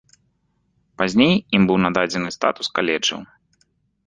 Пазней 1.01 1.35
ім 1.57 1.61
быў 1.73 1.77
нададзены 1.85 2.29
статус 2.37 2.67
каледжаў. 2.81 3.19